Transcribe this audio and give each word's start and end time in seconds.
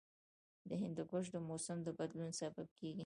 هندوکش 0.81 1.25
د 1.31 1.35
موسم 1.47 1.77
د 1.83 1.87
بدلون 1.99 2.31
سبب 2.39 2.67
کېږي. 2.77 2.99